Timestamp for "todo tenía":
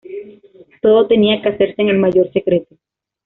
0.81-1.43